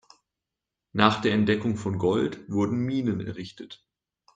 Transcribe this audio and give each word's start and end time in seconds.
Nach 0.93 1.21
der 1.21 1.31
Entdeckung 1.33 1.77
von 1.77 1.99
Gold 1.99 2.49
wurden 2.49 2.79
Minen 2.79 3.19
errichtet. 3.21 3.85